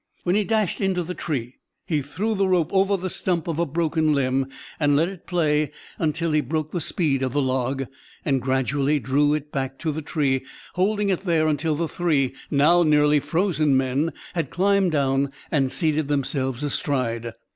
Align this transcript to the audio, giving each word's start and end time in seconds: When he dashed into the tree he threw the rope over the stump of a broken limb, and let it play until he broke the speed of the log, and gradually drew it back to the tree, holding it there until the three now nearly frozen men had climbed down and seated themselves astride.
When 0.23 0.33
he 0.35 0.43
dashed 0.43 0.81
into 0.81 1.03
the 1.03 1.13
tree 1.13 1.57
he 1.85 2.01
threw 2.01 2.33
the 2.33 2.47
rope 2.47 2.73
over 2.73 2.97
the 2.97 3.07
stump 3.11 3.47
of 3.47 3.59
a 3.59 3.67
broken 3.67 4.15
limb, 4.15 4.47
and 4.79 4.95
let 4.95 5.07
it 5.07 5.27
play 5.27 5.69
until 5.99 6.31
he 6.31 6.41
broke 6.41 6.71
the 6.71 6.81
speed 6.81 7.21
of 7.21 7.33
the 7.33 7.41
log, 7.43 7.85
and 8.25 8.41
gradually 8.41 8.99
drew 8.99 9.35
it 9.35 9.51
back 9.51 9.77
to 9.77 9.91
the 9.91 10.01
tree, 10.01 10.43
holding 10.73 11.09
it 11.09 11.19
there 11.19 11.47
until 11.47 11.75
the 11.75 11.87
three 11.87 12.33
now 12.49 12.81
nearly 12.81 13.19
frozen 13.19 13.77
men 13.77 14.11
had 14.33 14.49
climbed 14.49 14.91
down 14.91 15.31
and 15.51 15.71
seated 15.71 16.07
themselves 16.07 16.63
astride. 16.63 17.33